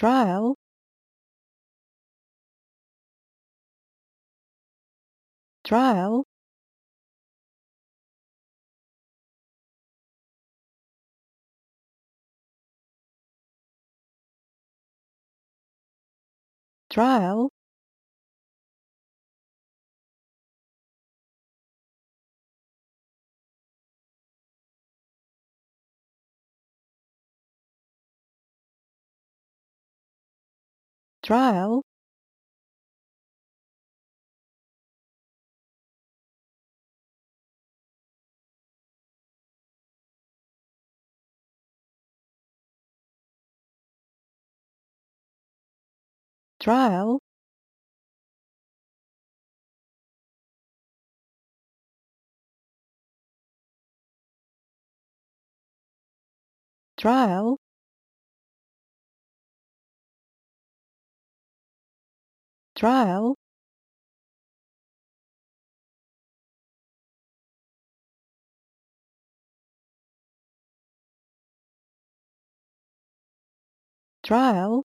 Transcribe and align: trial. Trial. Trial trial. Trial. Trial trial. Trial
trial. 0.00 0.56
Trial. 5.64 6.24
Trial 16.90 17.50
trial. 31.30 31.82
Trial. 46.60 47.20
Trial 56.98 57.59
trial. 62.80 63.36
Trial 74.24 74.84